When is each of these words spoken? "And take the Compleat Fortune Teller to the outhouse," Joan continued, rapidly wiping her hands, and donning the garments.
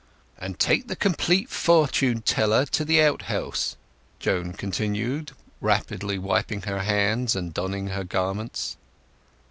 "And 0.39 0.57
take 0.57 0.87
the 0.87 0.95
Compleat 0.95 1.47
Fortune 1.47 2.23
Teller 2.23 2.65
to 2.65 2.83
the 2.83 3.03
outhouse," 3.03 3.77
Joan 4.17 4.53
continued, 4.53 5.33
rapidly 5.59 6.17
wiping 6.17 6.63
her 6.63 6.79
hands, 6.79 7.35
and 7.35 7.53
donning 7.53 7.85
the 7.85 8.03
garments. 8.03 8.77